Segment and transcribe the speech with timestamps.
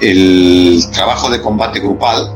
[0.00, 2.30] El trabajo de combate grupal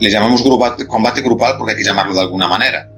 [0.00, 0.42] le llamamos
[0.86, 2.90] combate grupal porque hay que llamarlo de alguna manera.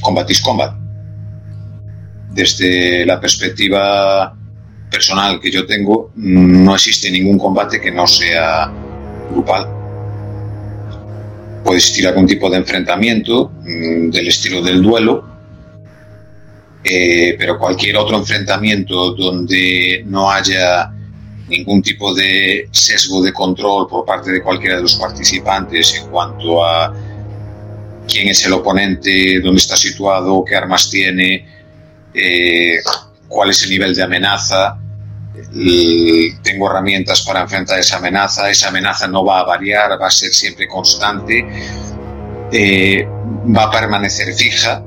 [0.00, 0.74] Combat is combat.
[2.32, 4.36] Desde la perspectiva
[4.90, 8.70] personal que yo tengo, no existe ningún combate que no sea
[9.30, 9.66] grupal.
[11.64, 15.33] Puede existir algún tipo de enfrentamiento mm, del estilo del duelo,
[16.84, 20.92] eh, pero cualquier otro enfrentamiento donde no haya
[21.48, 26.64] ningún tipo de sesgo de control por parte de cualquiera de los participantes en cuanto
[26.64, 26.94] a
[28.06, 31.46] quién es el oponente, dónde está situado, qué armas tiene,
[32.12, 32.78] eh,
[33.28, 34.78] cuál es el nivel de amenaza.
[36.42, 40.32] tengo herramientas para enfrentar esa amenaza, esa amenaza no va a variar, va a ser
[40.32, 41.44] siempre constante,
[42.52, 43.06] eh,
[43.56, 44.84] va a permanecer fija,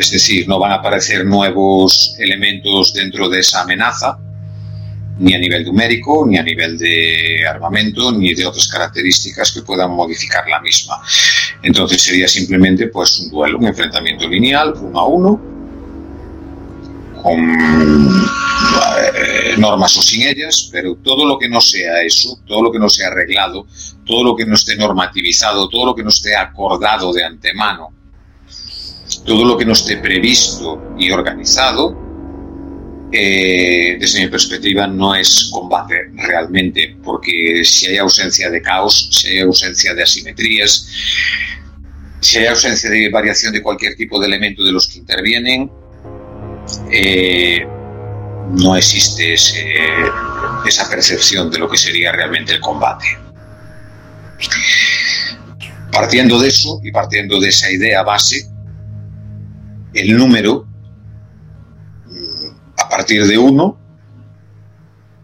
[0.00, 4.18] es decir, no van a aparecer nuevos elementos dentro de esa amenaza,
[5.18, 9.90] ni a nivel numérico, ni a nivel de armamento, ni de otras características que puedan
[9.90, 11.02] modificar la misma.
[11.62, 15.40] Entonces sería simplemente pues un duelo, un enfrentamiento lineal, uno a uno,
[17.22, 17.50] con
[19.14, 22.78] eh, normas o sin ellas, pero todo lo que no sea eso, todo lo que
[22.78, 23.66] no sea arreglado,
[24.06, 27.99] todo lo que no esté normativizado, todo lo que no esté acordado de antemano,
[29.24, 31.96] todo lo que no esté previsto y organizado,
[33.12, 39.28] eh, desde mi perspectiva, no es combate realmente, porque si hay ausencia de caos, si
[39.28, 40.86] hay ausencia de asimetrías,
[42.20, 45.70] si hay ausencia de variación de cualquier tipo de elemento de los que intervienen,
[46.92, 47.66] eh,
[48.52, 53.06] no existe esa percepción de lo que sería realmente el combate.
[55.90, 58.49] Partiendo de eso y partiendo de esa idea base,
[59.94, 60.66] el número
[62.76, 63.78] a partir de uno,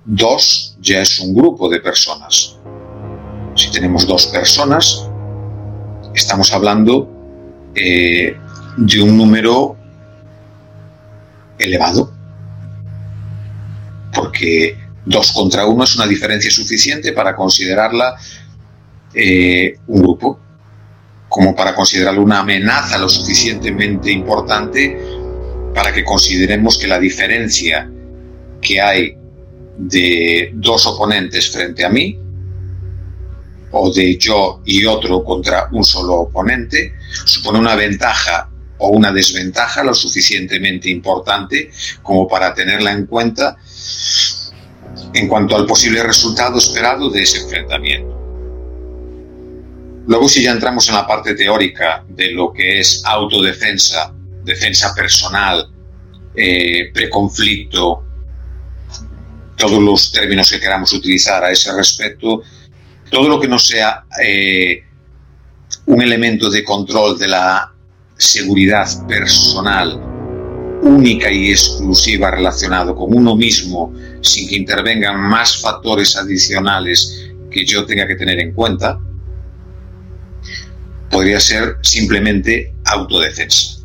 [0.05, 2.57] dos ya es un grupo de personas.
[3.55, 5.09] Si tenemos dos personas,
[6.15, 7.11] estamos hablando
[7.75, 8.37] eh,
[8.77, 9.77] de un número
[11.59, 12.13] elevado,
[14.15, 18.17] porque dos contra uno es una diferencia suficiente para considerarla
[19.15, 20.41] eh, un grupo,
[21.37, 24.99] como para considerarla una amenaza lo suficientemente importante
[25.75, 27.91] para que consideremos que la diferencia
[28.63, 29.19] que hay
[29.77, 32.19] de dos oponentes frente a mí,
[33.71, 36.95] o de yo y otro contra un solo oponente,
[37.27, 38.49] supone una ventaja
[38.79, 41.71] o una desventaja lo suficientemente importante
[42.01, 43.59] como para tenerla en cuenta
[45.13, 48.26] en cuanto al posible resultado esperado de ese enfrentamiento.
[50.07, 54.13] Luego, si ya entramos en la parte teórica de lo que es autodefensa
[54.45, 55.69] defensa personal,
[56.35, 58.05] eh, preconflicto,
[59.57, 62.43] todos los términos que queramos utilizar a ese respecto,
[63.11, 64.85] todo lo que no sea eh,
[65.87, 67.73] un elemento de control de la
[68.17, 70.01] seguridad personal
[70.83, 77.85] única y exclusiva relacionado con uno mismo, sin que intervengan más factores adicionales que yo
[77.85, 79.01] tenga que tener en cuenta,
[81.17, 83.79] podría ser simplemente autodefensa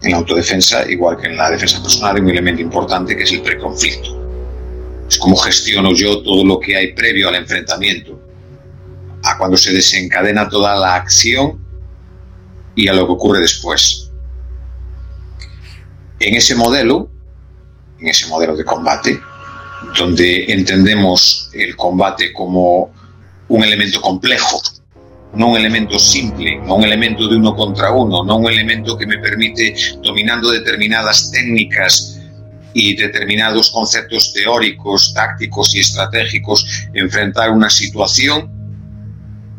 [0.00, 3.32] en la autodefensa, igual que en la defensa personal, hay un elemento importante que es
[3.32, 4.08] el preconflicto.
[5.06, 8.18] Es como gestiono yo todo lo que hay previo al enfrentamiento,
[9.22, 11.62] a cuando se desencadena toda la acción
[12.74, 14.10] y a lo que ocurre después.
[16.20, 17.10] En ese modelo,
[18.00, 19.20] en ese modelo de combate,
[19.98, 22.94] donde entendemos el combate como
[23.48, 24.58] un elemento complejo
[25.34, 29.06] no un elemento simple, no un elemento de uno contra uno, no un elemento que
[29.06, 32.20] me permite, dominando determinadas técnicas
[32.74, 38.50] y determinados conceptos teóricos, tácticos y estratégicos, enfrentar una situación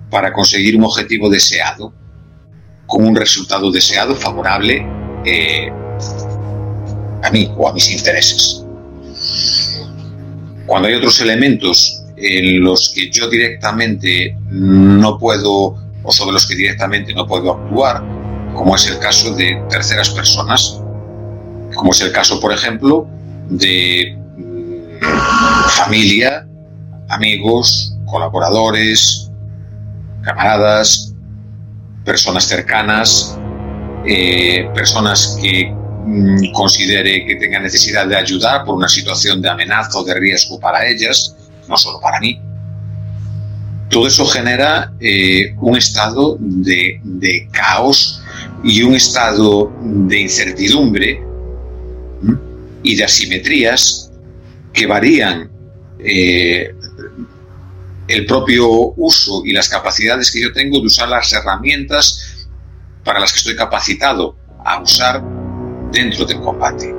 [0.10, 1.94] para conseguir un objetivo deseado,
[2.86, 4.86] con un resultado deseado favorable
[5.26, 5.72] eh,
[7.24, 8.64] a mí o a mis intereses.
[10.66, 16.56] Cuando hay otros elementos en los que yo directamente no puedo, o sobre los que
[16.56, 18.02] directamente no puedo actuar,
[18.54, 20.80] como es el caso de terceras personas,
[21.76, 23.08] como es el caso, por ejemplo,
[23.50, 26.48] de mm, familia,
[27.10, 29.30] amigos, colaboradores,
[30.22, 31.14] camaradas,
[32.06, 33.38] personas cercanas,
[34.06, 40.00] eh, personas que mm, considere que tengan necesidad de ayudar por una situación de amenaza
[40.00, 41.36] o de riesgo para ellas,
[41.68, 42.40] no solo para mí.
[43.90, 48.22] Todo eso genera eh, un estado de, caos
[48.64, 51.22] y un estado de incertidumbre
[52.82, 54.12] y de asimetrías
[54.74, 55.52] que varían
[56.00, 56.74] eh,
[58.08, 58.68] el propio
[58.98, 62.48] uso y las capacidades que yo tengo de usar las herramientas
[63.04, 65.24] para las que estoy capacitado a usar
[65.92, 66.94] dentro del combate.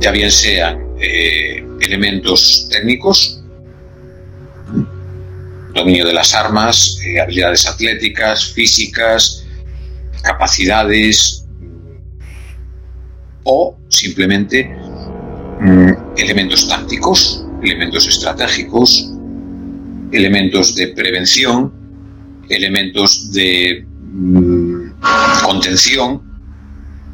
[0.00, 3.43] Ya bien sean eh, elementos técnicos,
[5.74, 9.44] dominio de las armas, eh, habilidades atléticas, físicas,
[10.22, 11.44] capacidades
[13.42, 14.64] o simplemente
[15.60, 19.10] mm, elementos tácticos, elementos estratégicos,
[20.12, 21.72] elementos de prevención,
[22.48, 24.92] elementos de mm,
[25.44, 26.22] contención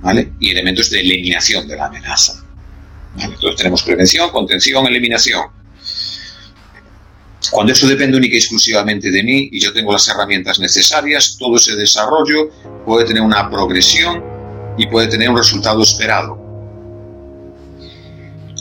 [0.03, 0.33] ¿vale?
[0.39, 2.45] y elementos de eliminación de la amenaza.
[3.19, 5.60] Entonces tenemos prevención, contención, eliminación.
[7.49, 11.57] Cuando eso depende única y exclusivamente de mí y yo tengo las herramientas necesarias, todo
[11.57, 12.51] ese desarrollo
[12.85, 14.23] puede tener una progresión
[14.77, 16.39] y puede tener un resultado esperado.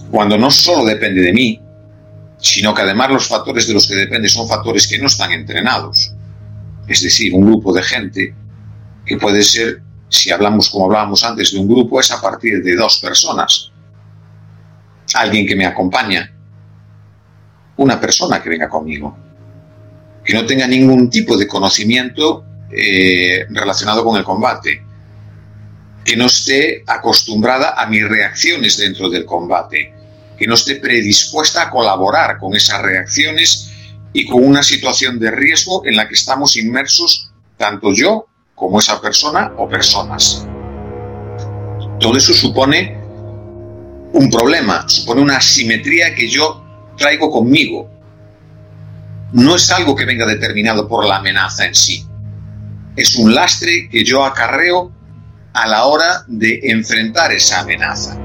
[0.09, 1.61] Cuando no solo depende de mí,
[2.39, 6.13] sino que además los factores de los que depende son factores que no están entrenados.
[6.87, 8.33] Es decir, un grupo de gente
[9.05, 12.75] que puede ser, si hablamos como hablábamos antes de un grupo, es a partir de
[12.75, 13.71] dos personas.
[15.13, 16.33] Alguien que me acompaña,
[17.79, 19.17] una persona que venga conmigo,
[20.23, 24.83] que no tenga ningún tipo de conocimiento eh, relacionado con el combate,
[26.03, 29.93] que no esté acostumbrada a mis reacciones dentro del combate,
[30.37, 33.71] que no esté predispuesta a colaborar con esas reacciones
[34.11, 38.99] y con una situación de riesgo en la que estamos inmersos tanto yo como esa
[39.01, 40.45] persona o personas.
[41.99, 42.97] Todo eso supone
[44.11, 46.68] un problema, supone una asimetría que yo
[46.99, 47.89] traigo conmigo.
[49.33, 52.05] No es algo que venga determinado por la amenaza en sí.
[52.95, 54.91] Es un lastre que yo acarreo
[55.53, 58.19] a la hora de enfrentar esa amenaza.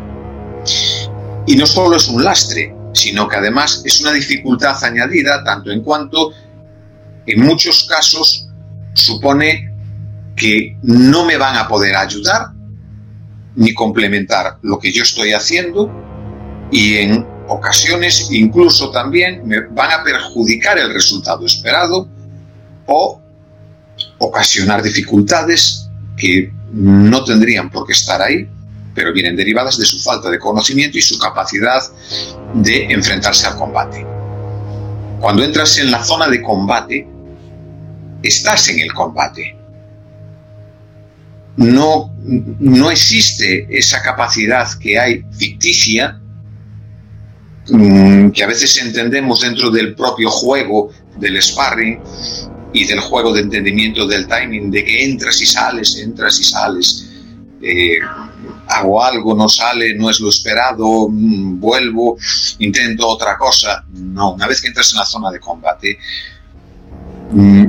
[1.47, 5.83] Y no solo es un lastre, sino que además es una dificultad añadida, tanto en
[5.83, 6.33] cuanto
[7.27, 8.49] en muchos casos
[8.95, 9.73] supone
[10.37, 12.49] que no me van a poder ayudar
[13.57, 15.91] ni complementar lo que yo estoy haciendo
[16.71, 22.09] y en ocasiones incluso también me van a perjudicar el resultado esperado
[22.87, 23.21] o
[24.19, 28.49] ocasionar dificultades que no tendrían por qué estar ahí
[28.95, 31.83] pero vienen derivadas de su falta de conocimiento y su capacidad
[32.55, 34.07] de enfrentarse al combate.
[35.21, 37.07] Cuando entras en la zona de combate,
[38.23, 39.57] estás en el combate.
[41.57, 46.21] No, no existe esa capacidad que hay ficticia,
[47.69, 52.01] mm, que a veces entendemos dentro del propio juego del sparring
[52.73, 57.11] y del juego de entendimiento del timing, de que entras y sales, entras y sales.
[57.63, 57.99] Eh,
[58.69, 62.17] hago algo, no sale, no es lo esperado, mm, vuelvo,
[62.59, 63.85] intento otra cosa.
[63.93, 65.99] No, una vez que entras en la zona de combate,
[67.31, 67.65] mm,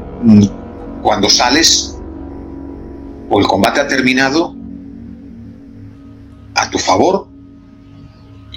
[1.01, 1.97] cuando sales,
[3.29, 4.55] o el combate ha terminado
[6.55, 7.27] a tu favor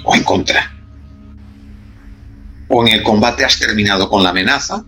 [0.03, 0.78] o en contra.
[2.69, 4.85] O en el combate has terminado con la amenaza,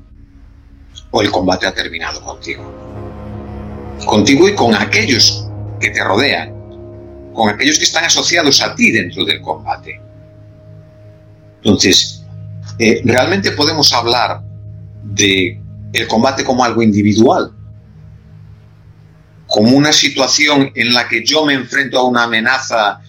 [1.09, 2.63] o el combate ha terminado contigo.
[4.05, 5.47] Contigo y con aquellos
[5.79, 6.61] que te rodean
[7.33, 9.99] con aquellos que están asociados a ti dentro del combate.
[11.57, 12.23] Entonces,
[12.79, 14.41] eh, realmente podemos hablar
[15.03, 15.61] de
[15.93, 17.51] el combate como algo individual,
[19.47, 23.01] como una situación en la que yo me enfrento a una amenaza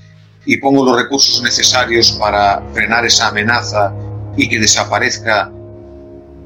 [0.45, 3.93] y pongo los recursos necesarios para frenar esa amenaza
[4.37, 5.51] y que desaparezca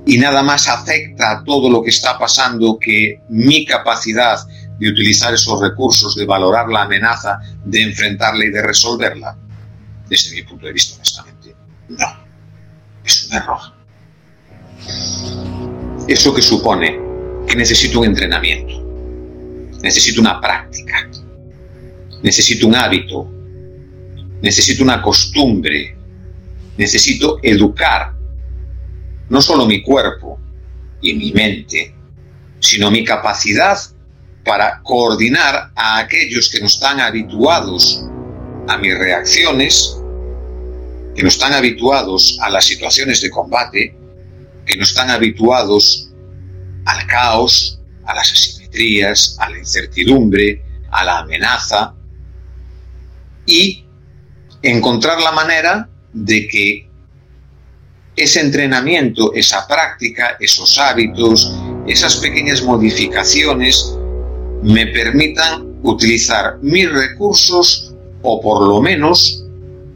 [0.06, 4.38] y nada más afecta todo lo que está pasando que mi capacidad
[4.78, 9.36] de utilizar esos recursos, de valorar la amenaza, de enfrentarla y de resolverla?
[10.08, 11.56] Desde mi punto de vista, honestamente,
[11.88, 12.06] no.
[13.04, 13.58] Es un error.
[16.06, 17.00] ¿Eso que supone?
[17.48, 18.74] Que necesito un entrenamiento,
[19.82, 21.08] necesito una práctica,
[22.22, 23.28] necesito un hábito,
[24.40, 25.95] necesito una costumbre,
[26.76, 28.16] necesito educar
[29.28, 30.38] no solo mi cuerpo
[31.00, 31.94] y mi mente,
[32.60, 33.78] sino mi capacidad
[34.44, 38.04] para coordinar a aquellos que no están habituados
[38.68, 40.00] a mis reacciones,
[41.14, 43.96] que no están habituados a las situaciones de combate,
[44.64, 46.10] que no están habituados
[46.84, 51.94] al caos, a las asimetrías, a la incertidumbre, a la amenaza,
[53.46, 53.84] y
[54.62, 56.88] encontrar la manera de que
[58.16, 61.54] ese entrenamiento, esa práctica, esos hábitos,
[61.86, 63.94] esas pequeñas modificaciones
[64.62, 69.44] me permitan utilizar mis recursos o por lo menos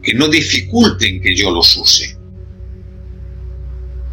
[0.03, 2.15] que no dificulten que yo los use.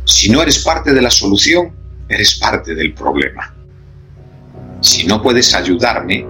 [0.06, 1.76] Si no eres parte de la solución,
[2.08, 3.54] eres parte del problema.
[4.80, 6.26] Si no puedes ayudarme,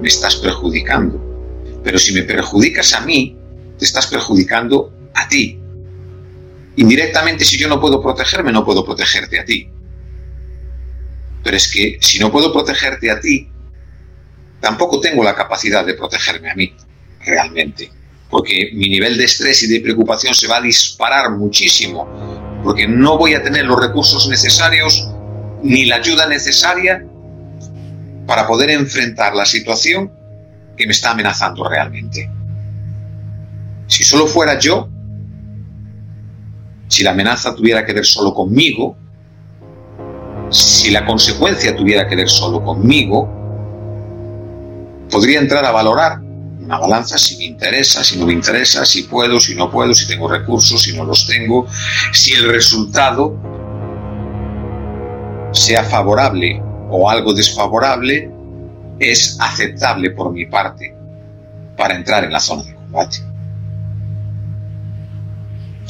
[0.00, 1.20] me estás perjudicando.
[1.84, 3.36] Pero si me perjudicas a mí,
[3.78, 5.58] te estás perjudicando a ti.
[6.76, 9.68] Indirectamente, si yo no puedo protegerme, no puedo protegerte a ti.
[11.42, 13.48] Pero es que si no puedo protegerte a ti,
[14.60, 16.74] tampoco tengo la capacidad de protegerme a mí,
[17.24, 17.90] realmente.
[18.28, 22.60] Porque mi nivel de estrés y de preocupación se va a disparar muchísimo.
[22.62, 25.08] Porque no voy a tener los recursos necesarios
[25.62, 27.04] ni la ayuda necesaria
[28.26, 30.12] para poder enfrentar la situación
[30.76, 32.30] que me está amenazando realmente.
[33.86, 34.88] Si solo fuera yo,
[36.90, 38.96] si la amenaza tuviera que ver solo conmigo,
[40.50, 43.28] si la consecuencia tuviera que ver solo conmigo,
[45.08, 49.38] podría entrar a valorar una balanza si me interesa, si no me interesa, si puedo,
[49.38, 51.66] si no puedo, si tengo recursos, si no los tengo,
[52.12, 53.36] si el resultado
[55.52, 58.30] sea favorable o algo desfavorable,
[58.98, 60.92] es aceptable por mi parte
[61.76, 63.29] para entrar en la zona de combate.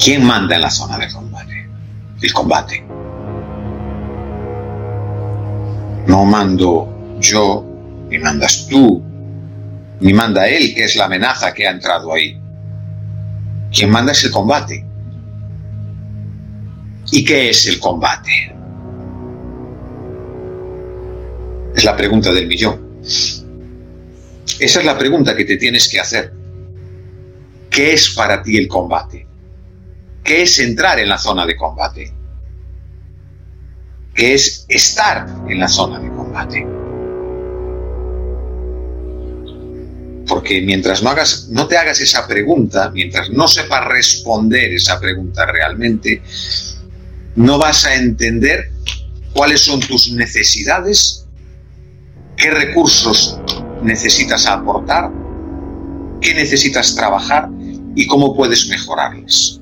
[0.03, 1.69] ¿Quién manda en la zona de combate?
[2.19, 2.83] El combate.
[6.07, 7.63] No mando yo,
[8.09, 8.99] ni mandas tú,
[9.99, 12.35] ni manda él, que es la amenaza que ha entrado ahí.
[13.71, 14.83] Quien manda es el combate.
[17.11, 18.55] ¿Y qué es el combate?
[21.75, 23.01] Es la pregunta del millón.
[23.03, 26.33] Esa es la pregunta que te tienes que hacer.
[27.69, 29.30] ¿Qué es para ti el combate?
[30.23, 32.13] ¿Qué es entrar en la zona de combate?
[34.13, 36.67] ¿Qué es estar en la zona de combate?
[40.27, 45.45] Porque mientras no, hagas, no te hagas esa pregunta, mientras no sepas responder esa pregunta
[45.45, 46.21] realmente,
[47.35, 48.71] no vas a entender
[49.33, 51.25] cuáles son tus necesidades,
[52.37, 53.39] qué recursos
[53.81, 55.11] necesitas aportar,
[56.21, 57.49] qué necesitas trabajar
[57.95, 59.60] y cómo puedes mejorarles.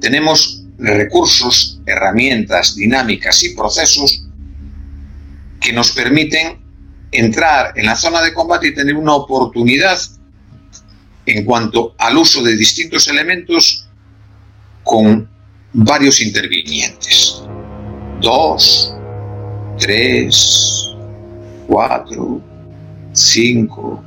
[0.00, 4.24] Tenemos recursos, herramientas, dinámicas y procesos
[5.60, 6.58] que nos permiten
[7.10, 9.98] entrar en la zona de combate y tener una oportunidad
[11.26, 13.88] en cuanto al uso de distintos elementos
[14.82, 15.28] con
[15.72, 17.42] varios intervinientes.
[18.20, 18.94] Dos,
[19.78, 20.94] tres,
[21.66, 22.42] cuatro,
[23.12, 24.04] 5,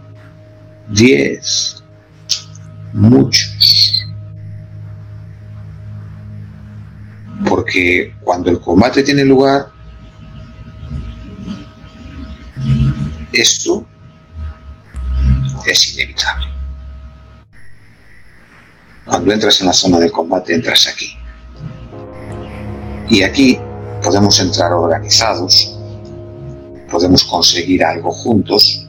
[0.90, 1.84] 10,
[2.94, 3.57] muchos.
[8.24, 9.68] Cuando el combate tiene lugar,
[13.32, 13.86] esto
[15.66, 16.48] es inevitable.
[19.06, 21.18] Cuando entras en la zona de combate, entras aquí.
[23.10, 23.60] Y aquí
[24.04, 25.78] podemos entrar organizados,
[26.90, 28.88] podemos conseguir algo juntos,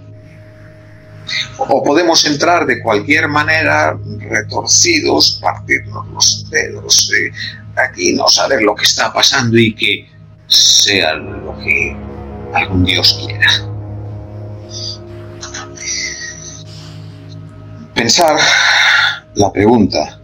[1.59, 7.33] o podemos entrar de cualquier manera retorcidos, partirnos los dedos, de
[7.79, 10.09] aquí no saber lo que está pasando y que
[10.47, 11.97] sea lo que
[12.55, 13.49] algún Dios quiera.
[17.95, 18.39] Pensar
[19.35, 20.21] la pregunta,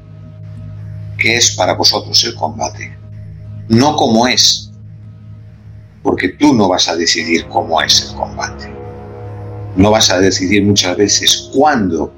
[1.18, 2.96] ¿qué es para vosotros el combate?
[3.68, 4.70] No cómo es,
[6.02, 8.74] porque tú no vas a decidir cómo es el combate
[9.76, 12.12] no vas a decidir muchas veces cuándo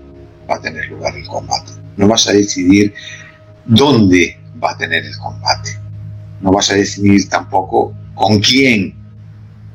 [0.48, 1.72] va a tener lugar el combate.
[1.96, 2.94] No vas a decidir
[3.64, 5.78] dónde va a tener el combate.
[6.40, 8.94] No vas a decidir tampoco con quién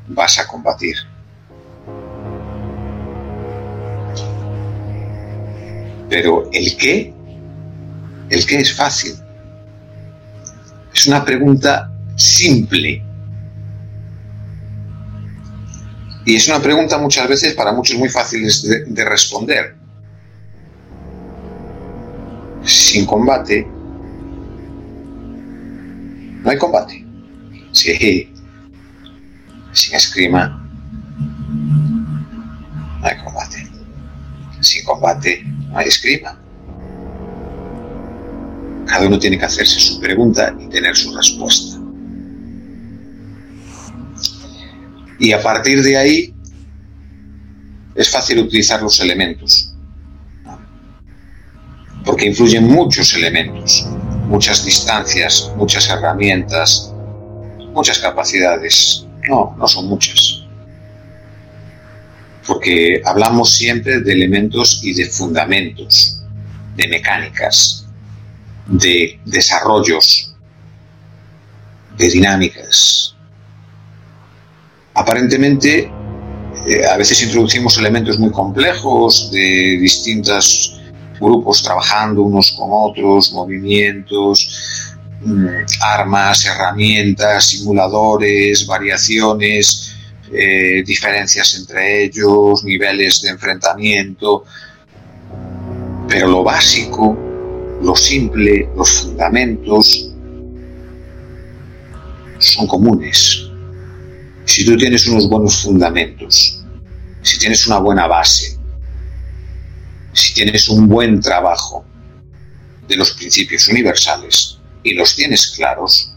[0.08, 0.96] vas a combatir.
[6.10, 7.14] Pero el qué,
[8.30, 9.14] el qué es fácil.
[10.94, 13.04] Es una pregunta simple
[16.26, 19.76] Y es una pregunta muchas veces para muchos muy fáciles de, responder.
[22.64, 23.68] Sin combate,
[26.51, 27.05] no hay combate.
[27.72, 30.62] Sin escrima,
[33.00, 33.72] no hay combate.
[34.60, 36.38] Sin combate, no hay escrima.
[38.86, 41.79] Cada uno tiene que hacerse su pregunta y tener su respuesta.
[45.20, 46.34] Y a partir de ahí
[47.96, 49.74] es fácil utilizar los elementos,
[52.03, 53.88] porque influyen muchos elementos,
[54.32, 56.94] muchas distancias, muchas herramientas,
[57.74, 59.06] muchas capacidades.
[59.30, 60.44] No, no son muchas.
[62.48, 66.18] Porque hablamos siempre de elementos y de fundamentos.
[66.78, 67.86] de mecánicas,
[68.66, 70.34] de desarrollos,
[71.98, 73.14] de dinámicas.
[74.94, 75.92] Aparentemente,
[76.66, 80.71] eh, a veces introducimos elementos muy complejos de distintos
[81.22, 85.48] grupos trabajando unos con otros, movimientos, mm,
[85.82, 89.96] armas, herramientas, simuladores, variaciones,
[90.34, 94.46] eh, diferencias entre ellos, niveles de enfrentamiento,
[96.08, 97.18] pero lo básico,
[97.82, 100.12] lo simple, los fundamentos
[102.40, 103.48] son comunes.
[104.46, 106.63] Si tú tienes unos buenos fundamentos,
[107.22, 108.58] si tienes una buena base,
[110.13, 111.86] si tienes un buen trabajo
[112.88, 116.13] de los principios universales y los tienes claros,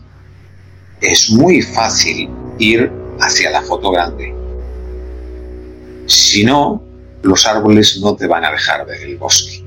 [1.01, 4.35] es muy fácil ir hacia la foto grande.
[6.07, 6.83] Si no,
[7.23, 9.65] los árboles no te van a dejar ver el bosque.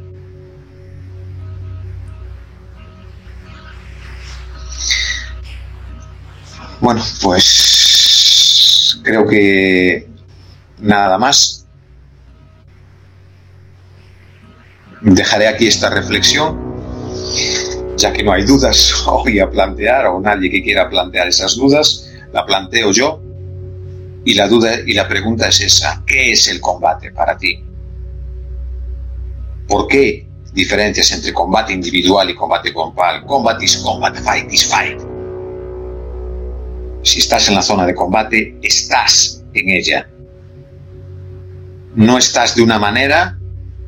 [6.80, 10.08] Bueno, pues creo que
[10.80, 11.67] nada más.
[15.02, 16.60] Dejaré aquí esta reflexión,
[17.98, 22.10] ya que no hay dudas hoy a plantear o nadie que quiera plantear esas dudas,
[22.34, 23.22] la planteo yo
[24.26, 27.64] y la duda y la pregunta es esa, ¿qué es el combate para ti?
[29.68, 33.26] ¿Por qué diferencias entre combate individual y combate grupal?
[33.26, 35.00] Combat is combat, fight is fight.
[37.04, 40.10] Si estás en la zona de combate, estás en ella.
[41.96, 43.38] No estás de una manera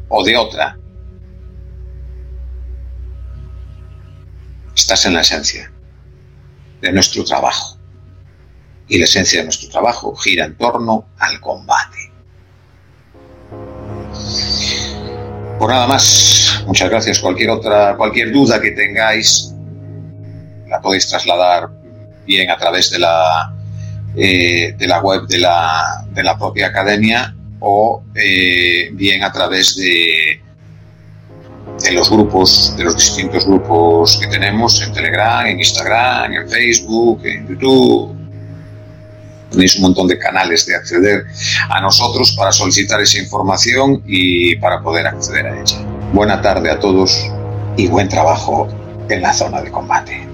[0.07, 0.78] o de otra.
[4.89, 5.71] Estás en la esencia
[6.81, 7.77] de nuestro trabajo
[8.87, 12.11] y la esencia de nuestro trabajo gira en torno al combate.
[15.59, 17.19] Por nada más, muchas gracias.
[17.19, 19.53] Cualquier otra, cualquier duda que tengáis,
[20.67, 21.69] la podéis trasladar
[22.25, 23.55] bien a través de la,
[24.15, 29.75] eh, de la web de la, de la propia academia o eh, bien a través
[29.75, 30.38] de,
[31.83, 37.25] de los grupos, de los distintos grupos que tenemos en Telegram, en Instagram, en Facebook,
[37.25, 38.19] en YouTube,
[39.49, 41.25] Tenéis un montón de canales de acceder
[41.69, 45.77] a nosotros para solicitar esa información y para poder acceder a ella.
[46.13, 47.27] Buena tarde a todos
[47.75, 48.67] y buen trabajo
[49.09, 50.28] en la zona de combate.